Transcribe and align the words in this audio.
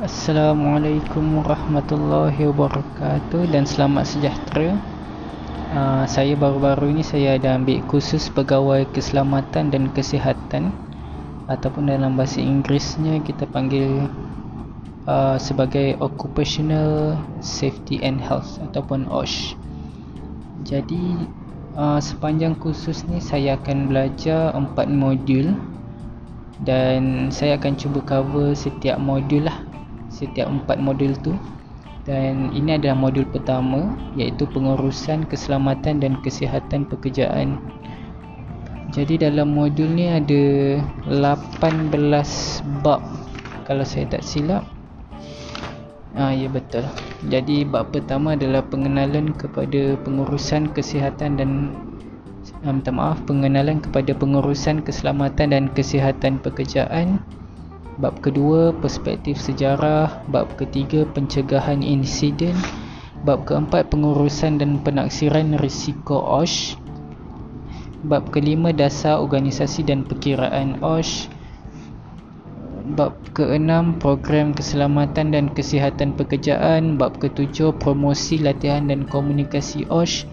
Assalamualaikum 0.00 1.44
warahmatullahi 1.44 2.48
wabarakatuh 2.48 3.52
dan 3.52 3.68
selamat 3.68 4.08
sejahtera. 4.08 4.72
Uh, 5.76 6.08
saya 6.08 6.32
baru-baru 6.40 6.96
ini 6.96 7.04
saya 7.04 7.36
ada 7.36 7.60
ambil 7.60 7.84
kursus 7.84 8.32
pegawai 8.32 8.88
keselamatan 8.96 9.68
dan 9.68 9.92
kesihatan 9.92 10.72
ataupun 11.52 11.92
dalam 11.92 12.16
bahasa 12.16 12.40
Inggerisnya 12.40 13.20
kita 13.28 13.44
panggil 13.44 14.08
uh, 15.04 15.36
sebagai 15.36 16.00
Occupational 16.00 17.20
Safety 17.44 18.00
and 18.00 18.24
Health 18.24 18.56
ataupun 18.72 19.04
OSH. 19.04 19.52
Jadi 20.64 21.28
uh, 21.76 22.00
sepanjang 22.00 22.56
kursus 22.56 23.04
ni 23.04 23.20
saya 23.20 23.60
akan 23.60 23.92
belajar 23.92 24.56
empat 24.56 24.88
modul 24.88 25.52
dan 26.64 27.28
saya 27.28 27.60
akan 27.60 27.76
cuba 27.76 28.00
cover 28.00 28.56
setiap 28.56 28.96
modul 28.96 29.44
lah 29.44 29.59
setiap 30.20 30.52
empat 30.52 30.76
modul 30.76 31.16
tu 31.24 31.32
dan 32.04 32.52
ini 32.52 32.76
adalah 32.76 32.96
modul 32.96 33.24
pertama 33.24 33.96
iaitu 34.20 34.44
pengurusan 34.52 35.24
keselamatan 35.24 36.04
dan 36.04 36.20
kesihatan 36.20 36.84
pekerjaan 36.84 37.56
jadi 38.92 39.32
dalam 39.32 39.56
modul 39.56 39.88
ni 39.88 40.12
ada 40.12 40.76
18 41.08 41.88
bab 42.84 43.00
kalau 43.64 43.84
saya 43.88 44.04
tak 44.12 44.20
silap 44.20 44.68
Ah 46.10 46.34
ya 46.34 46.50
betul. 46.50 46.82
Jadi 47.30 47.62
bab 47.62 47.94
pertama 47.94 48.34
adalah 48.34 48.66
pengenalan 48.66 49.30
kepada 49.30 49.94
pengurusan 50.02 50.74
kesihatan 50.74 51.38
dan 51.38 51.50
ah, 52.66 52.74
minta 52.74 52.90
maaf 52.90 53.22
pengenalan 53.30 53.78
kepada 53.78 54.10
pengurusan 54.18 54.82
keselamatan 54.82 55.54
dan 55.54 55.64
kesihatan 55.70 56.42
pekerjaan. 56.42 57.22
Bab 58.00 58.24
kedua 58.24 58.72
perspektif 58.72 59.36
sejarah, 59.36 60.24
bab 60.32 60.56
ketiga 60.56 61.04
pencegahan 61.12 61.84
insiden, 61.84 62.56
bab 63.28 63.44
keempat 63.44 63.92
pengurusan 63.92 64.56
dan 64.56 64.80
penaksiran 64.80 65.60
risiko 65.60 66.16
OSH. 66.16 66.80
Bab 68.08 68.32
kelima 68.32 68.72
dasar 68.72 69.20
organisasi 69.20 69.84
dan 69.84 70.08
perkiraan 70.08 70.80
OSH. 70.80 71.28
Bab 72.96 73.20
keenam 73.36 74.00
program 74.00 74.56
keselamatan 74.56 75.36
dan 75.36 75.52
kesihatan 75.52 76.16
pekerjaan, 76.16 76.96
bab 76.96 77.20
ketujuh 77.20 77.76
promosi 77.76 78.40
latihan 78.40 78.88
dan 78.88 79.04
komunikasi 79.04 79.84
OSH. 79.92 80.24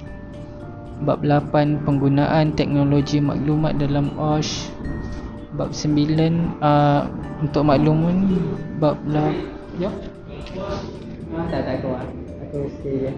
Bab 1.04 1.20
8 1.20 1.84
penggunaan 1.84 2.56
teknologi 2.56 3.20
maklumat 3.20 3.76
dalam 3.76 4.16
OSH 4.16 4.72
bab 5.58 5.74
9 5.74 6.62
uh, 6.62 7.10
untuk 7.42 7.66
makluman 7.66 8.38
bab 8.78 9.02
lah 9.10 9.34
ya. 9.82 9.90
Tak 11.50 11.62
tak 11.66 11.76
keluar. 11.82 12.06
Aku 12.48 12.70
stay 12.80 13.12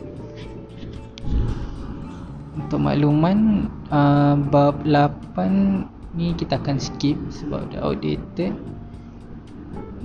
untuk 2.60 2.80
makluman 2.84 3.70
uh, 3.90 4.36
bab 4.36 4.84
8 4.84 6.18
ni 6.18 6.36
kita 6.36 6.60
akan 6.60 6.78
skip 6.82 7.16
sebab 7.32 7.72
dah 7.72 7.86
outdated. 7.86 8.52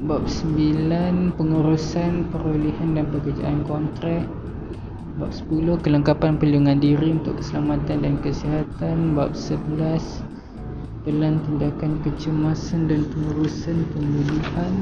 Bab 0.04 0.28
9 0.28 1.34
pengurusan 1.34 2.28
perolehan 2.28 2.94
dan 2.94 3.08
pekerjaan 3.08 3.64
kontrak. 3.64 4.28
Bab 5.16 5.30
10 5.32 5.80
kelengkapan 5.80 6.36
perlindungan 6.36 6.78
diri 6.82 7.14
untuk 7.14 7.41
keselamatan 7.41 8.04
dan 8.04 8.14
kesihatan. 8.20 9.16
Bab 9.16 9.32
11 9.32 10.33
pelan 11.05 11.36
tindakan 11.44 12.00
kecemasan 12.00 12.88
dan 12.88 13.05
pengurusan 13.12 13.84
pemulihan. 13.92 14.74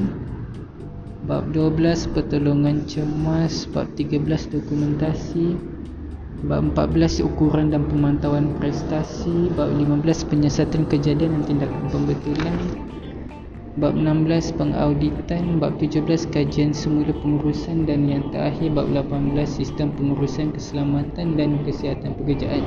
Bab 1.27 1.51
12 1.51 2.15
pertolongan 2.15 2.87
cemas. 2.87 3.67
Bab 3.67 3.91
13 3.99 4.23
dokumentasi. 4.47 5.59
Bab 6.47 6.71
14 6.71 7.27
ukuran 7.27 7.75
dan 7.75 7.83
pemantauan 7.91 8.55
prestasi. 8.55 9.51
Bab 9.51 9.75
15 9.75 10.31
penyiasatan 10.31 10.87
kejadian 10.87 11.39
dan 11.39 11.43
tindakan 11.43 11.85
pembetulan 11.91 12.55
bab 13.73 13.97
16 13.97 14.53
pengauditan. 14.55 15.57
Bab 15.57 15.75
17 15.81 16.29
kajian 16.29 16.71
semula 16.71 17.11
pengurusan 17.19 17.83
dan 17.83 18.07
yang 18.07 18.23
terakhir. 18.31 18.71
Bab 18.71 18.87
18 18.95 19.43
sistem 19.43 19.91
pengurusan 19.97 20.55
keselamatan 20.55 21.35
dan 21.35 21.59
kesihatan 21.67 22.15
pekerjaan 22.15 22.63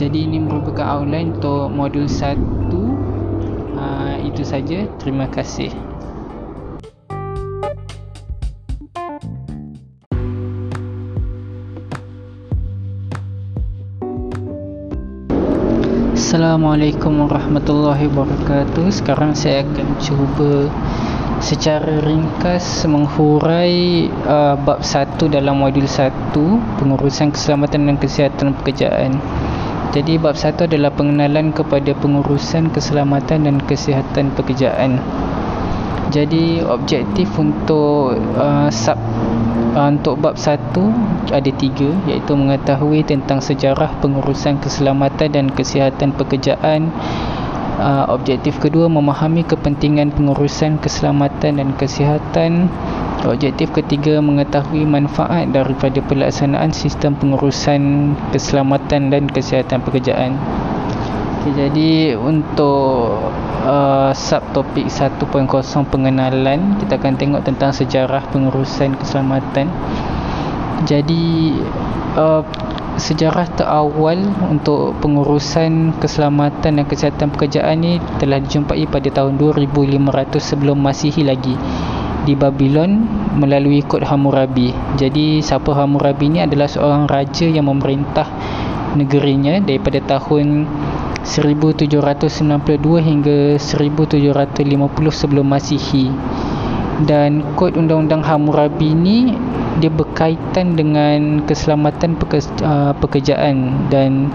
jadi 0.00 0.24
ini 0.24 0.40
merupakan 0.40 0.96
outline 0.96 1.36
untuk 1.36 1.68
modul 1.68 2.08
1 2.08 2.32
uh, 2.32 4.16
itu 4.24 4.40
saja. 4.40 4.88
Terima 4.96 5.28
kasih. 5.28 5.68
Assalamualaikum 16.16 17.28
warahmatullahi 17.28 18.08
wabarakatuh. 18.08 18.88
Sekarang 18.88 19.36
saya 19.36 19.68
akan 19.68 19.88
cuba 20.00 20.72
secara 21.44 22.00
ringkas 22.00 22.88
menghurai 22.88 24.08
uh, 24.24 24.56
bab 24.56 24.80
1 24.80 25.20
dalam 25.28 25.56
modul 25.60 25.88
1 25.88 26.36
Pengurusan 26.76 27.32
keselamatan 27.32 27.88
dan 27.88 27.96
kesihatan 27.96 28.56
pekerjaan 28.60 29.39
jadi 29.90 30.22
bab 30.22 30.38
satu 30.38 30.70
adalah 30.70 30.94
pengenalan 30.94 31.50
kepada 31.50 31.90
pengurusan 31.98 32.70
keselamatan 32.70 33.50
dan 33.50 33.56
kesihatan 33.58 34.30
pekerjaan. 34.38 35.02
Jadi 36.14 36.62
objektif 36.62 37.26
untuk 37.34 38.14
uh, 38.38 38.70
sub 38.70 38.94
uh, 39.74 39.90
untuk 39.90 40.22
bab 40.22 40.38
satu 40.38 40.94
ada 41.34 41.50
tiga 41.58 41.90
iaitu 42.06 42.38
mengetahui 42.38 43.02
tentang 43.02 43.42
sejarah 43.42 43.98
pengurusan 43.98 44.62
keselamatan 44.62 45.30
dan 45.34 45.46
kesihatan 45.50 46.14
pekerjaan. 46.14 46.94
Uh, 47.82 48.06
objektif 48.14 48.62
kedua 48.62 48.86
memahami 48.86 49.42
kepentingan 49.42 50.14
pengurusan 50.14 50.78
keselamatan 50.78 51.58
dan 51.58 51.74
kesihatan. 51.74 52.70
Objektif 53.20 53.68
ketiga 53.76 54.16
mengetahui 54.24 54.88
manfaat 54.88 55.52
daripada 55.52 56.00
pelaksanaan 56.00 56.72
sistem 56.72 57.12
pengurusan 57.20 58.16
keselamatan 58.32 59.12
dan 59.12 59.28
kesihatan 59.28 59.84
pekerjaan. 59.84 60.40
Okay, 61.40 61.52
jadi 61.52 62.16
untuk 62.16 63.20
uh, 63.68 64.12
subtopik 64.16 64.88
1.0 64.88 65.20
pengenalan 65.92 66.80
kita 66.80 66.96
akan 66.96 67.14
tengok 67.20 67.44
tentang 67.44 67.76
sejarah 67.76 68.24
pengurusan 68.32 68.96
keselamatan. 68.96 69.68
Jadi 70.88 71.60
uh, 72.16 72.40
sejarah 72.96 73.52
terawal 73.52 74.32
untuk 74.48 74.96
pengurusan 75.04 75.92
keselamatan 76.00 76.80
dan 76.80 76.84
kesihatan 76.88 77.28
pekerjaan 77.36 77.84
ni 77.84 78.00
telah 78.16 78.40
dijumpai 78.40 78.88
pada 78.88 79.12
tahun 79.12 79.36
2500 79.36 80.08
sebelum 80.40 80.80
Masihi 80.80 81.20
lagi 81.20 81.52
di 82.30 82.38
Babylon 82.38 83.10
melalui 83.34 83.82
kod 83.82 84.06
Hammurabi. 84.06 84.70
Jadi 84.94 85.42
siapa 85.42 85.74
Hammurabi 85.74 86.30
ni 86.30 86.38
adalah 86.38 86.70
seorang 86.70 87.10
raja 87.10 87.50
yang 87.50 87.66
memerintah 87.66 88.30
negerinya 88.94 89.58
daripada 89.58 89.98
tahun 90.06 90.70
1792 91.26 91.90
hingga 93.02 93.58
1750 93.58 94.30
sebelum 95.10 95.46
Masihi. 95.50 96.06
Dan 97.02 97.42
kod 97.58 97.74
undang-undang 97.74 98.22
Hammurabi 98.22 98.94
ni 98.94 99.34
dia 99.80 99.88
berkaitan 99.90 100.76
dengan 100.76 101.40
keselamatan 101.48 102.20
uh, 102.20 102.92
pekerjaan 103.00 103.88
dan 103.88 104.28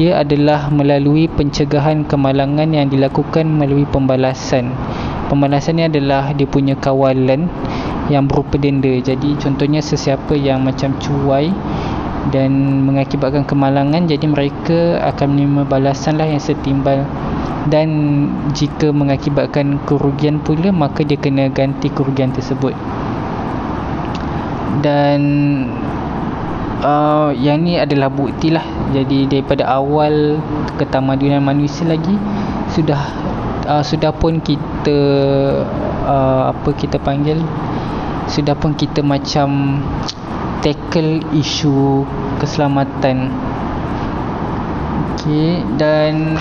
dia 0.00 0.24
adalah 0.24 0.72
melalui 0.72 1.28
pencegahan 1.28 2.08
kemalangan 2.08 2.72
yang 2.72 2.88
dilakukan 2.88 3.44
melalui 3.44 3.84
pembalasan 3.84 4.72
pembalasan 5.26 5.78
ni 5.78 5.84
adalah 5.86 6.32
dia 6.32 6.46
punya 6.46 6.74
kawalan 6.78 7.50
yang 8.06 8.30
berupa 8.30 8.58
denda. 8.58 8.90
Jadi 9.02 9.34
contohnya 9.38 9.82
sesiapa 9.82 10.34
yang 10.38 10.62
macam 10.62 10.94
cuai 11.02 11.50
dan 12.30 12.82
mengakibatkan 12.82 13.46
kemalangan 13.46 14.10
jadi 14.10 14.26
mereka 14.26 14.98
akan 15.14 15.26
menerima 15.34 15.62
balasan 15.66 16.18
lah 16.18 16.26
yang 16.26 16.42
setimbal. 16.42 17.06
Dan 17.66 17.90
jika 18.54 18.94
mengakibatkan 18.94 19.82
kerugian 19.90 20.38
pula 20.38 20.70
maka 20.70 21.02
dia 21.02 21.18
kena 21.18 21.50
ganti 21.50 21.90
kerugian 21.90 22.30
tersebut. 22.30 22.74
Dan 24.86 25.20
uh, 26.86 27.34
yang 27.34 27.66
ni 27.66 27.74
adalah 27.74 28.06
bukti 28.06 28.54
lah. 28.54 28.62
Jadi 28.94 29.26
daripada 29.26 29.66
awal 29.66 30.38
ketamadunan 30.78 31.42
manusia 31.42 31.90
lagi 31.90 32.14
sudah 32.70 33.02
uh, 33.66 33.82
sudah 33.82 34.14
pun 34.14 34.38
kita 34.40 34.98
uh, 36.06 36.54
apa 36.54 36.70
kita 36.72 36.96
panggil? 37.02 37.42
Sudah 38.30 38.54
pun 38.54 38.74
kita 38.74 39.02
macam 39.02 39.82
tackle 40.62 41.22
isu 41.34 42.06
keselamatan. 42.42 43.30
Okey 45.14 45.62
dan 45.78 46.38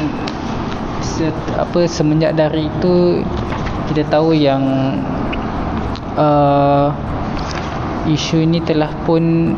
se, 1.01 1.29
apa 1.57 1.85
semenjak 1.89 2.37
dari 2.37 2.69
itu 2.69 3.21
kita 3.89 4.05
tahu 4.09 4.33
yang 4.33 4.63
uh, 6.17 6.89
isu 8.09 8.45
ini 8.45 8.61
telah 8.61 8.89
pun 9.05 9.53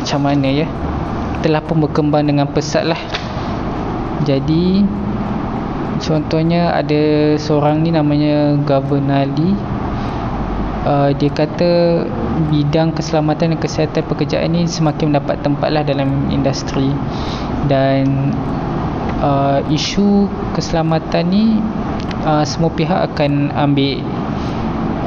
macam 0.00 0.20
mana 0.24 0.48
ya? 0.64 0.66
Telah 1.44 1.60
pun 1.60 1.84
berkembang 1.84 2.24
dengan 2.24 2.48
pesat 2.48 2.88
lah. 2.88 3.00
Jadi 4.24 4.80
contohnya 6.00 6.74
ada 6.74 7.34
seorang 7.40 7.80
ni 7.84 7.90
namanya 7.94 8.58
Governor 8.62 9.24
Ali. 9.24 9.56
Uh, 10.84 11.16
dia 11.16 11.32
kata 11.32 12.04
bidang 12.52 12.92
keselamatan 12.92 13.56
dan 13.56 13.58
kesihatan 13.58 14.04
pekerjaan 14.04 14.52
ni 14.52 14.68
semakin 14.68 15.16
mendapat 15.16 15.40
tempat 15.40 15.68
lah 15.72 15.80
dalam 15.80 16.28
industri. 16.28 16.92
Dan 17.70 18.36
uh, 19.24 19.64
isu 19.72 20.28
keselamatan 20.52 21.24
ni 21.32 21.56
uh, 22.28 22.44
semua 22.44 22.68
pihak 22.68 23.16
akan 23.16 23.48
ambil 23.56 24.04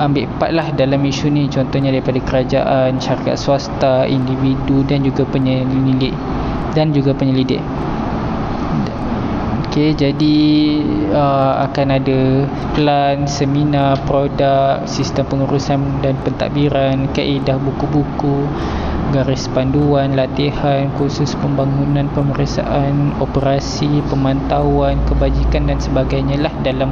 ambil 0.02 0.26
part 0.42 0.54
lah 0.54 0.74
dalam 0.74 1.02
isu 1.06 1.30
ni. 1.30 1.46
Contohnya 1.46 1.94
daripada 1.94 2.18
kerajaan, 2.26 2.98
syarikat 2.98 3.38
swasta, 3.38 4.10
individu 4.10 4.82
dan 4.90 5.06
juga 5.06 5.30
penyelidik. 5.30 6.14
Dan 6.74 6.90
juga 6.90 7.14
penyelidik 7.14 7.62
Okay, 9.78 9.94
jadi 9.94 10.42
uh, 11.14 11.70
akan 11.70 12.02
ada 12.02 12.50
plan, 12.74 13.30
seminar, 13.30 13.94
produk, 14.10 14.82
sistem 14.90 15.30
pengurusan 15.30 16.02
dan 16.02 16.18
pentadbiran, 16.26 17.06
kaedah 17.14 17.62
buku-buku, 17.62 18.50
garis 19.14 19.46
panduan, 19.54 20.18
latihan, 20.18 20.90
kursus 20.98 21.38
pembangunan, 21.38 22.10
pemeriksaan, 22.10 23.22
operasi, 23.22 24.02
pemantauan, 24.10 24.98
kebajikan 25.06 25.70
dan 25.70 25.78
sebagainya 25.78 26.42
lah 26.42 26.54
dalam 26.66 26.90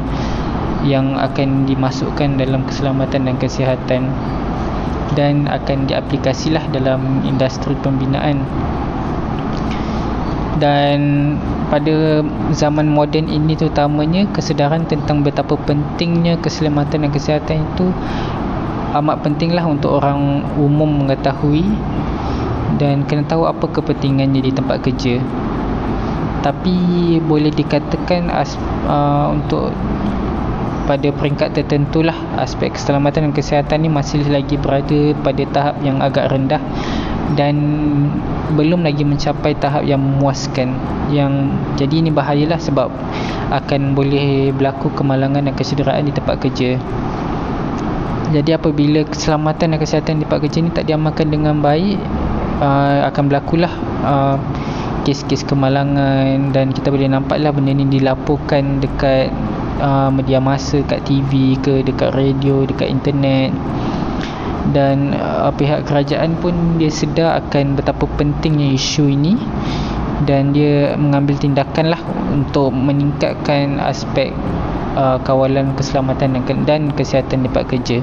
yang 0.85 1.17
akan 1.17 1.65
dimasukkan 1.65 2.37
dalam 2.37 2.69
keselamatan 2.69 3.25
dan 3.25 3.35
kesihatan. 3.41 4.13
Dan 5.17 5.49
akan 5.49 5.89
diaplikasilah 5.89 6.69
dalam 6.69 7.25
industri 7.25 7.73
pembinaan 7.81 8.45
dan 10.55 10.99
pada 11.67 12.23
zaman 12.55 12.87
moden 12.87 13.27
ini 13.27 13.59
terutamanya 13.59 14.23
kesedaran 14.31 14.87
tentang 14.87 15.19
betapa 15.19 15.59
pentingnya 15.59 16.39
keselamatan 16.39 17.07
dan 17.07 17.11
kesihatan 17.11 17.67
itu 17.67 17.91
amat 18.95 19.27
pentinglah 19.27 19.67
untuk 19.67 19.99
orang 19.99 20.47
umum 20.55 21.03
mengetahui 21.03 21.67
dan 22.79 23.03
kena 23.03 23.27
tahu 23.27 23.47
apa 23.47 23.67
kepentingannya 23.67 24.39
di 24.39 24.51
tempat 24.55 24.79
kerja. 24.83 25.19
Tapi 26.39 26.75
boleh 27.25 27.49
dikatakan 27.51 28.29
as, 28.29 28.55
uh, 28.87 29.33
untuk 29.33 29.73
pada 30.85 31.09
peringkat 31.09 31.57
tertentu 31.57 32.05
lah 32.05 32.15
aspek 32.37 32.77
keselamatan 32.77 33.29
dan 33.29 33.33
kesihatan 33.33 33.81
ni 33.81 33.89
masih 33.89 34.21
lagi 34.29 34.55
berada 34.55 35.17
pada 35.25 35.43
tahap 35.49 35.75
yang 35.81 35.97
agak 35.97 36.29
rendah 36.29 36.61
dan 37.33 37.57
belum 38.53 38.85
lagi 38.85 39.01
mencapai 39.01 39.57
tahap 39.57 39.81
yang 39.81 39.97
memuaskan. 39.97 40.77
Yang 41.09 41.33
jadi 41.81 41.95
ini 42.05 42.09
bahayalah 42.13 42.61
sebab 42.61 42.93
akan 43.49 43.97
boleh 43.97 44.53
berlaku 44.53 44.93
kemalangan 44.93 45.49
dan 45.49 45.53
kesederaan 45.57 46.05
di 46.05 46.13
tempat 46.13 46.37
kerja. 46.37 46.77
Jadi 48.29 48.51
apabila 48.53 49.05
keselamatan 49.05 49.73
dan 49.73 49.79
kesihatan 49.81 50.21
di 50.21 50.29
tempat 50.29 50.39
kerja 50.45 50.57
ni 50.61 50.69
tak 50.73 50.85
diamalkan 50.89 51.29
dengan 51.29 51.61
baik 51.61 51.97
uh, 52.61 53.05
akan 53.09 53.23
berlakulah 53.29 53.73
uh, 54.01 54.37
kes-kes 55.05 55.45
kemalangan 55.45 56.49
dan 56.49 56.73
kita 56.73 56.89
boleh 56.89 57.05
nampaklah 57.05 57.53
benda 57.53 57.71
ni 57.77 57.85
dilaporkan 57.85 58.81
dekat 58.81 59.29
uh, 59.77 60.09
media 60.09 60.41
masa 60.41 60.81
kat 60.81 61.05
TV 61.05 61.55
ke 61.61 61.85
dekat 61.85 62.09
radio 62.17 62.65
dekat 62.65 62.89
internet 62.89 63.53
dan 64.73 65.13
uh, 65.13 65.51
pihak 65.53 65.85
kerajaan 65.85 66.39
pun 66.41 66.81
dia 66.81 66.89
sedar 66.89 67.37
akan 67.43 67.77
betapa 67.77 68.09
pentingnya 68.17 68.73
isu 68.73 69.11
ini. 69.11 69.37
Dan 70.25 70.55
dia 70.55 70.95
mengambil 70.95 71.35
tindakan 71.35 71.91
lah 71.91 72.01
untuk 72.31 72.71
meningkatkan 72.71 73.77
aspek 73.83 74.31
uh, 74.95 75.19
kawalan 75.21 75.75
keselamatan 75.75 76.39
dan, 76.39 76.63
dan 76.63 76.81
kesihatan 76.95 77.45
tempat 77.45 77.67
kerja. 77.67 77.99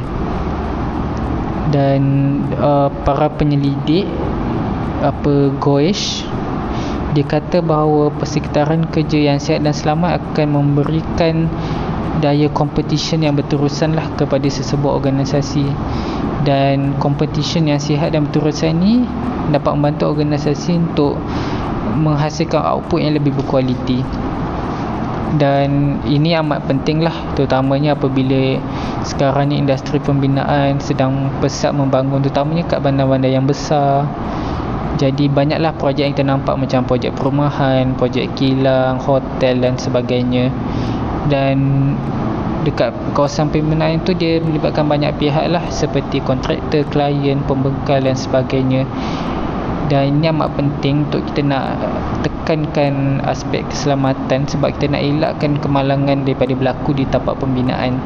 Dan 1.73 2.03
uh, 2.61 2.93
para 3.03 3.32
penyelidik 3.32 4.05
apa 5.03 5.50
Goesh 5.58 6.23
dia 7.12 7.29
kata 7.29 7.61
bahawa 7.61 8.08
persekitaran 8.17 8.88
kerja 8.88 9.20
yang 9.20 9.37
sihat 9.37 9.61
dan 9.61 9.76
selamat 9.76 10.17
akan 10.17 10.49
memberikan 10.49 11.44
daya 12.20 12.50
competition 12.53 13.25
yang 13.25 13.38
berterusan 13.38 13.97
lah 13.97 14.11
kepada 14.19 14.44
sesebuah 14.44 15.00
organisasi. 15.00 15.64
Dan 16.43 16.99
competition 16.99 17.70
yang 17.70 17.79
sihat 17.79 18.12
dan 18.12 18.26
berterusan 18.26 18.75
ni 18.76 19.06
dapat 19.55 19.79
membantu 19.79 20.11
organisasi 20.11 20.75
untuk 20.75 21.14
menghasilkan 21.97 22.61
output 22.61 22.99
yang 22.99 23.14
lebih 23.14 23.32
berkualiti. 23.38 24.03
Dan 25.32 25.97
ini 26.05 26.37
amat 26.37 26.69
penting 26.69 27.00
lah 27.00 27.14
terutamanya 27.32 27.97
apabila 27.97 28.61
sekarang 29.00 29.49
ni 29.49 29.65
industri 29.65 29.97
pembinaan 29.97 30.76
sedang 30.76 31.32
pesat 31.41 31.73
membangun 31.73 32.20
terutamanya 32.20 32.69
kat 32.69 32.85
bandar-bandar 32.85 33.32
yang 33.32 33.49
besar. 33.49 34.05
Jadi 35.00 35.32
banyaklah 35.32 35.73
projek 35.81 36.05
yang 36.05 36.12
kita 36.12 36.26
nampak 36.29 36.55
macam 36.61 36.85
projek 36.85 37.17
perumahan, 37.17 37.97
projek 37.97 38.37
kilang, 38.37 39.00
hotel 39.00 39.56
dan 39.65 39.81
sebagainya. 39.81 40.53
Dan 41.30 41.56
dekat 42.62 42.94
kawasan 43.14 43.50
pembinaan 43.50 44.02
itu 44.02 44.14
dia 44.14 44.38
melibatkan 44.38 44.86
banyak 44.86 45.14
pihak 45.19 45.50
lah 45.50 45.62
seperti 45.70 46.22
kontraktor, 46.22 46.86
klien, 46.90 47.42
pembekal 47.46 48.02
dan 48.02 48.14
sebagainya. 48.14 48.86
Dan 49.90 50.19
ini 50.19 50.30
amat 50.32 50.56
penting 50.56 51.10
untuk 51.10 51.26
kita 51.30 51.42
nak 51.44 51.76
tekankan 52.24 53.20
aspek 53.28 53.66
keselamatan 53.69 54.48
sebab 54.48 54.72
kita 54.78 54.94
nak 54.94 55.02
elakkan 55.04 55.58
kemalangan 55.58 56.24
daripada 56.24 56.54
berlaku 56.56 56.96
di 56.96 57.04
tapak 57.06 57.38
pembinaan. 57.38 57.98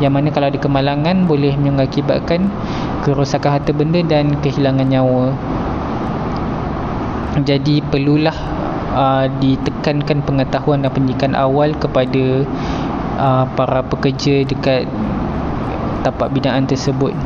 Yang 0.00 0.12
mana 0.14 0.28
kalau 0.34 0.50
ada 0.50 0.58
kemalangan 0.58 1.30
boleh 1.30 1.54
mengakibatkan 1.58 2.48
kerosakan 3.02 3.60
harta 3.60 3.70
benda 3.74 4.02
dan 4.02 4.34
kehilangan 4.40 4.88
nyawa 4.88 5.34
jadi 7.40 7.80
perlulah 7.88 8.36
uh, 8.92 9.26
ditekankan 9.40 10.22
pengetahuan 10.22 10.84
dan 10.84 10.92
pendidikan 10.92 11.32
awal 11.34 11.72
kepada 11.76 12.46
uh, 13.18 13.44
para 13.56 13.80
pekerja 13.82 14.46
dekat 14.46 14.86
tapak 16.06 16.30
binaan 16.30 16.68
tersebut. 16.68 17.16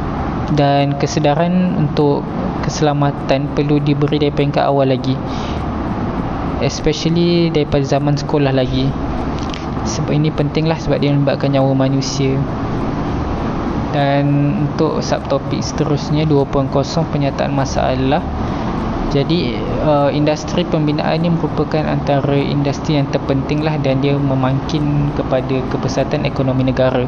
Dan 0.54 0.94
kesedaran 1.02 1.74
untuk 1.74 2.22
keselamatan 2.62 3.50
perlu 3.52 3.82
diberi 3.82 4.22
dari 4.22 4.30
peringkat 4.30 4.62
awal 4.62 4.94
lagi 4.94 5.18
especially 6.64 7.52
daripada 7.52 7.84
zaman 7.84 8.16
sekolah 8.16 8.52
lagi. 8.52 8.88
Sebab 9.86 10.12
ini 10.12 10.32
pentinglah 10.32 10.80
sebab 10.80 10.98
dia 10.98 11.12
melibatkan 11.12 11.52
nyawa 11.52 11.76
manusia. 11.76 12.36
Dan 13.94 14.52
untuk 14.68 15.00
subtopik 15.00 15.62
seterusnya 15.62 16.28
2.0 16.28 16.68
penyataan 17.12 17.52
masalah 17.54 18.20
jadi 19.06 19.54
uh, 19.86 20.10
industri 20.10 20.66
pembinaan 20.66 21.22
ini 21.22 21.30
merupakan 21.30 21.86
antara 21.86 22.34
industri 22.34 22.98
yang 22.98 23.06
terpenting 23.14 23.62
lah 23.62 23.78
dan 23.78 24.02
dia 24.02 24.18
memangkin 24.18 25.14
kepada 25.14 25.62
kepesatan 25.70 26.26
ekonomi 26.26 26.66
negara. 26.66 27.06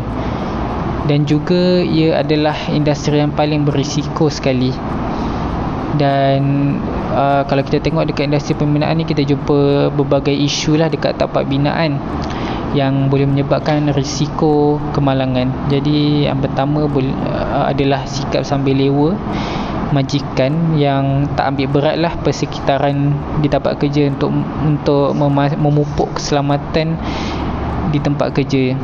Dan 1.11 1.27
juga 1.27 1.83
ia 1.83 2.23
adalah 2.23 2.55
industri 2.71 3.19
yang 3.19 3.35
paling 3.35 3.67
berisiko 3.67 4.31
sekali. 4.31 4.71
Dan 5.99 6.41
uh, 7.11 7.43
kalau 7.51 7.67
kita 7.67 7.83
tengok 7.83 8.07
dekat 8.15 8.31
industri 8.31 8.55
pembinaan 8.55 9.03
ni 9.03 9.05
kita 9.09 9.27
jumpa 9.27 9.91
berbagai 9.91 10.37
isu 10.37 10.79
lah 10.79 10.87
dekat 10.87 11.19
tapak 11.19 11.51
binaan 11.51 11.99
yang 12.77 13.09
boleh 13.11 13.27
menyebabkan 13.27 13.91
risiko 13.91 14.79
kemalangan. 14.95 15.51
Jadi 15.67 16.31
yang 16.31 16.39
pertama 16.39 16.87
uh, 16.87 17.65
adalah 17.67 18.07
sikap 18.07 18.47
sambil 18.47 18.79
lewa 18.79 19.19
majikan 19.91 20.77
yang 20.77 21.29
tak 21.33 21.55
ambil 21.55 21.81
berat 21.81 21.97
lah 21.97 22.13
persekitaran 22.21 23.13
di 23.41 23.49
tempat 23.49 23.81
kerja 23.81 24.13
untuk 24.13 24.31
untuk 24.65 25.17
memupuk 25.57 26.21
keselamatan 26.21 26.97
di 27.89 27.99
tempat 28.01 28.37
kerja. 28.37 28.77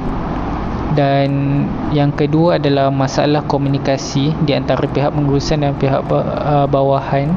Dan 0.95 1.65
yang 1.91 2.15
kedua 2.15 2.63
adalah 2.63 2.87
masalah 2.95 3.43
komunikasi 3.51 4.31
di 4.47 4.55
antara 4.55 4.87
pihak 4.87 5.11
pengurusan 5.11 5.67
dan 5.67 5.75
pihak 5.75 6.07
uh, 6.07 6.71
bawahan. 6.71 7.35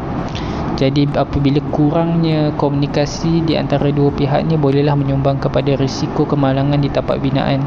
Jadi 0.78 1.10
apabila 1.18 1.58
kurangnya 1.74 2.54
komunikasi 2.54 3.42
di 3.42 3.58
antara 3.58 3.90
dua 3.90 4.14
pihak 4.14 4.46
ni 4.46 4.62
bolehlah 4.62 4.94
menyumbang 4.94 5.42
kepada 5.42 5.74
risiko 5.74 6.30
kemalangan 6.30 6.78
di 6.78 6.86
tapak 6.94 7.18
binaan 7.18 7.66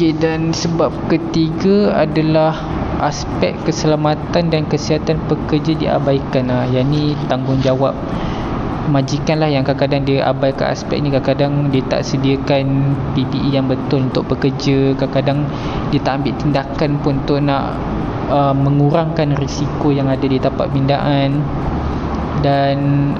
Okey 0.00 0.16
dan 0.16 0.48
sebab 0.56 1.12
ketiga 1.12 1.92
adalah 1.92 2.56
aspek 3.04 3.52
keselamatan 3.68 4.48
dan 4.48 4.64
kesihatan 4.64 5.20
pekerja 5.28 5.76
diabaikan. 5.76 6.48
Ha, 6.48 6.64
yang 6.72 6.88
ni 6.88 7.12
tanggungjawab 7.28 7.92
majikan 8.88 9.44
lah 9.44 9.52
yang 9.52 9.60
kadang-kadang 9.60 10.08
dia 10.08 10.24
abaikan 10.24 10.72
aspek 10.72 11.04
ni. 11.04 11.12
Kadang-kadang 11.12 11.68
dia 11.68 11.84
tak 11.84 12.08
sediakan 12.08 12.96
PPE 13.12 13.52
yang 13.52 13.68
betul 13.68 14.08
untuk 14.08 14.24
pekerja 14.24 14.96
kadang-kadang 14.96 15.44
dia 15.92 16.00
tak 16.00 16.24
ambil 16.24 16.32
tindakan 16.40 16.90
pun 17.04 17.20
untuk 17.20 17.38
nak 17.44 17.76
uh, 18.32 18.56
mengurangkan 18.56 19.36
risiko 19.36 19.92
yang 19.92 20.08
ada 20.08 20.24
di 20.24 20.40
tapak 20.40 20.72
pindaan. 20.72 21.44
Dan 22.40 23.12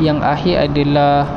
yang 0.00 0.24
akhir 0.24 0.72
adalah 0.72 1.28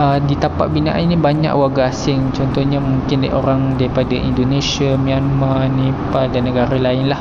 uh, 0.00 0.18
di 0.24 0.34
tapak 0.40 0.72
binaan 0.72 1.12
ini 1.12 1.16
banyak 1.20 1.52
warga 1.52 1.92
asing. 1.92 2.32
Contohnya 2.32 2.80
mungkin 2.80 3.28
orang 3.28 3.76
daripada 3.76 4.16
Indonesia, 4.16 4.96
Myanmar, 4.96 5.68
Nepal 5.68 6.32
dan 6.32 6.48
negara 6.48 6.80
lain 6.80 7.12
lah. 7.12 7.20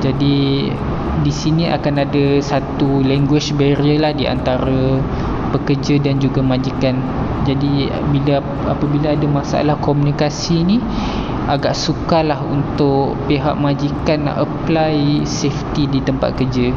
Jadi 0.00 0.68
di 1.24 1.32
sini 1.32 1.68
akan 1.68 1.94
ada 2.00 2.24
satu 2.40 3.04
language 3.04 3.52
barrier 3.56 4.00
lah 4.00 4.12
di 4.16 4.24
antara 4.24 5.00
pekerja 5.52 6.00
dan 6.00 6.18
juga 6.18 6.40
majikan. 6.40 6.98
Jadi 7.44 7.92
bila 8.08 8.40
apabila 8.72 9.12
ada 9.12 9.28
masalah 9.28 9.76
komunikasi 9.84 10.64
ni 10.64 10.80
agak 11.44 11.76
sukar 11.76 12.24
lah 12.24 12.40
untuk 12.40 13.20
pihak 13.28 13.52
majikan 13.60 14.24
nak 14.24 14.48
apply 14.48 15.22
safety 15.28 15.84
di 15.88 16.00
tempat 16.00 16.36
kerja. 16.40 16.72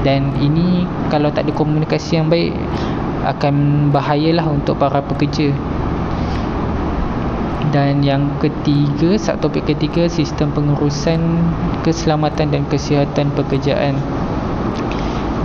Dan 0.00 0.32
ini 0.40 0.88
kalau 1.12 1.28
tak 1.28 1.48
ada 1.48 1.52
komunikasi 1.52 2.20
yang 2.20 2.32
baik 2.32 2.56
akan 3.24 3.88
bahayalah 3.92 4.48
untuk 4.48 4.80
para 4.80 5.04
pekerja. 5.04 5.52
Dan 7.70 8.02
yang 8.02 8.40
ketiga 8.42 9.14
topik 9.38 9.70
ketiga 9.70 10.10
sistem 10.10 10.50
pengurusan 10.50 11.22
keselamatan 11.86 12.50
dan 12.50 12.62
kesihatan 12.66 13.30
pekerjaan. 13.36 13.94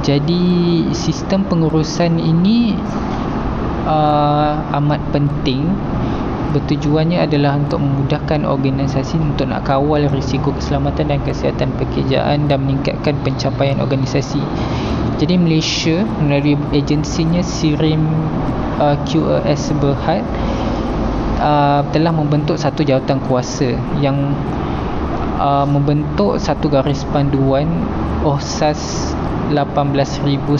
Jadi 0.01 0.86
sistem 0.94 1.46
pengurusan 1.46 2.17
ini 2.17 2.74
uh, 3.86 4.77
amat 4.82 5.01
penting 5.13 5.70
bertujuannya 6.55 7.27
adalah 7.27 7.59
untuk 7.59 7.83
memudahkan 7.83 8.47
organisasi 8.47 9.19
untuk 9.19 9.51
nak 9.51 9.67
kawal 9.67 10.07
risiko 10.07 10.55
keselamatan 10.55 11.12
dan 11.12 11.19
kesihatan 11.27 11.75
pekerjaan 11.75 12.47
dan 12.47 12.63
meningkatkan 12.63 13.19
pencapaian 13.27 13.83
organisasi. 13.83 14.39
Jadi 15.19 15.35
Malaysia 15.35 16.07
melalui 16.24 16.55
agensinya 16.71 17.43
Sirim 17.43 18.07
uh, 18.79 18.95
QAS 19.03 19.75
Berhad 19.83 20.24
uh, 21.43 21.83
telah 21.91 22.15
membentuk 22.15 22.55
satu 22.55 22.88
jawatan 22.88 23.19
kuasa 23.27 23.75
yang 24.00 24.15
uh, 25.35 25.67
membentuk 25.67 26.39
satu 26.39 26.71
garis 26.71 27.03
panduan 27.12 27.67
OSAS 28.24 29.12
18001 29.51 30.55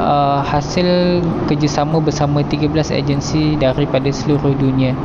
uh, 0.00 0.40
hasil 0.40 1.20
kerjasama 1.44 2.00
bersama 2.00 2.40
13 2.40 2.72
agensi 2.96 3.60
daripada 3.60 4.08
seluruh 4.08 4.56
dunia. 4.56 4.96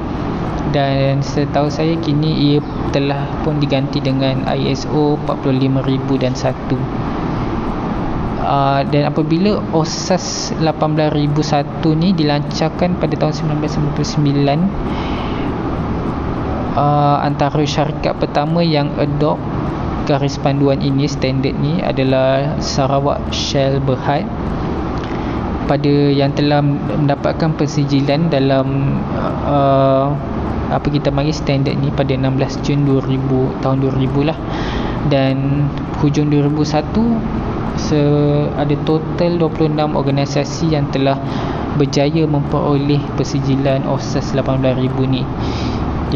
Dan 0.71 1.21
setahu 1.21 1.69
saya 1.69 1.93
kini 2.01 2.55
ia 2.55 2.59
telah 2.89 3.29
pun 3.45 3.61
diganti 3.61 4.01
dengan 4.01 4.47
ISO 4.55 5.19
45001 5.27 7.15
Uh, 8.45 8.85
dan 8.93 9.09
apabila 9.09 9.57
OSAS 9.73 10.53
18001 10.61 11.81
ni 11.97 12.13
dilancarkan 12.13 12.93
pada 13.01 13.17
tahun 13.17 13.33
1999 13.57 14.69
uh, 16.77 17.25
antara 17.25 17.65
syarikat 17.65 18.13
pertama 18.21 18.61
yang 18.61 18.93
adopt 19.01 19.41
garis 20.05 20.37
panduan 20.37 20.77
ini 20.85 21.09
standard 21.09 21.57
ni 21.57 21.81
adalah 21.81 22.61
Sarawak 22.61 23.33
Shell 23.33 23.81
Berhad 23.81 24.29
pada 25.65 25.93
yang 26.13 26.31
telah 26.33 26.61
mendapatkan 26.61 27.53
persijilan 27.57 28.29
dalam 28.29 28.97
uh, 29.45 30.13
apa 30.69 30.87
kita 30.89 31.13
panggil 31.13 31.35
standard 31.35 31.77
ni 31.77 31.93
pada 31.93 32.17
16 32.17 32.65
Jun 32.65 32.79
2000 32.89 33.61
tahun 33.61 33.77
2000 33.85 34.29
lah. 34.29 34.37
Dan 35.05 35.69
hujung 36.01 36.33
2001 36.33 37.77
se 37.77 38.01
ada 38.55 38.75
total 38.87 39.37
26 39.37 39.77
organisasi 39.93 40.73
yang 40.73 40.89
telah 40.89 41.19
berjaya 41.75 42.23
memperoleh 42.23 43.03
persijilan 43.19 43.83
OSAS 43.85 44.33
18000 44.33 44.89
ni. 45.05 45.21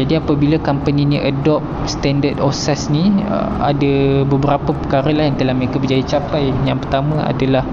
Jadi 0.00 0.16
apabila 0.16 0.56
company 0.62 1.04
ni 1.04 1.18
adopt 1.20 1.66
standard 1.84 2.40
OSAS 2.40 2.88
ni 2.88 3.12
uh, 3.28 3.52
ada 3.60 4.24
beberapa 4.24 4.72
perkara 4.72 5.12
lah 5.12 5.28
yang 5.28 5.36
telah 5.36 5.52
mereka 5.52 5.76
berjaya 5.76 6.00
capai. 6.06 6.48
Yang 6.64 6.88
pertama 6.88 7.20
adalah 7.28 7.68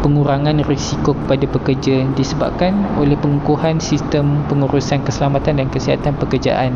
pengurangan 0.00 0.64
risiko 0.64 1.12
kepada 1.12 1.44
pekerja 1.46 2.08
disebabkan 2.16 2.96
oleh 2.96 3.16
pengukuhan 3.20 3.78
sistem 3.78 4.44
pengurusan 4.48 5.04
keselamatan 5.04 5.60
dan 5.60 5.68
kesihatan 5.68 6.16
pekerjaan. 6.16 6.72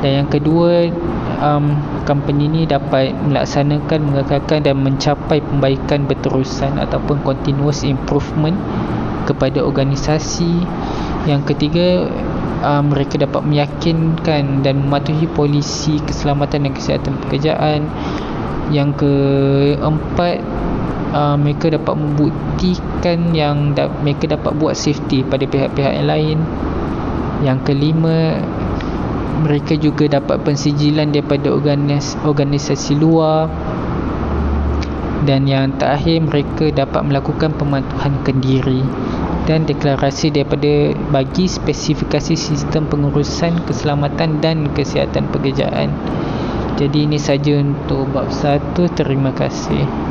Dan 0.00 0.24
yang 0.24 0.28
kedua 0.28 0.92
um, 1.40 1.76
company 2.04 2.46
ni 2.46 2.62
dapat 2.68 3.16
melaksanakan 3.16 4.12
mengekalkan 4.12 4.60
dan 4.62 4.76
mencapai 4.80 5.42
pembaikan 5.42 6.06
berterusan 6.06 6.78
ataupun 6.78 7.20
continuous 7.24 7.82
improvement 7.82 8.56
kepada 9.26 9.64
organisasi. 9.64 10.62
Yang 11.26 11.42
ketiga 11.54 12.06
um, 12.62 12.94
mereka 12.94 13.18
dapat 13.18 13.42
meyakinkan 13.42 14.62
dan 14.62 14.86
mematuhi 14.86 15.26
polisi 15.26 15.98
keselamatan 16.04 16.70
dan 16.70 16.72
kesihatan 16.72 17.14
pekerjaan 17.26 17.90
yang 18.74 18.90
keempat 18.98 20.42
uh, 21.14 21.36
mereka 21.38 21.70
dapat 21.70 21.94
membuktikan 21.94 23.30
yang 23.30 23.76
da- 23.76 23.92
mereka 24.02 24.34
dapat 24.34 24.52
buat 24.58 24.74
safety 24.74 25.22
pada 25.22 25.46
pihak-pihak 25.46 25.92
yang 26.02 26.08
lain. 26.08 26.38
Yang 27.44 27.58
kelima 27.68 28.40
mereka 29.44 29.76
juga 29.76 30.08
dapat 30.08 30.40
pensijilan 30.42 31.12
daripada 31.12 31.52
organis, 31.52 32.16
organisasi 32.24 32.96
luar. 32.96 33.46
Dan 35.26 35.50
yang 35.50 35.74
terakhir 35.74 36.22
mereka 36.22 36.70
dapat 36.70 37.02
melakukan 37.02 37.50
pematuhan 37.58 38.14
kendiri 38.22 38.86
dan 39.46 39.66
deklarasi 39.66 40.30
daripada 40.30 40.94
bagi 41.10 41.50
spesifikasi 41.50 42.34
sistem 42.34 42.86
pengurusan 42.86 43.62
keselamatan 43.66 44.38
dan 44.38 44.70
kesihatan 44.70 45.26
pekerjaan 45.34 45.90
jadi 46.76 47.08
ini 47.08 47.16
saja 47.16 47.56
untuk 47.56 48.04
bab 48.12 48.28
satu. 48.28 48.84
Terima 48.92 49.32
kasih 49.32 50.05